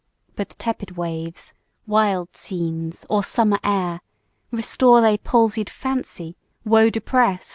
But 0.35 0.57
tepid 0.57 0.97
waves, 0.97 1.53
wild 1.85 2.35
scenes, 2.35 3.05
or 3.07 3.23
summer 3.23 3.59
air, 3.63 4.01
Restore 4.49 4.99
they 4.99 5.19
palsied 5.19 5.69
Fancy, 5.69 6.35
woe 6.65 6.89
deprest? 6.89 7.49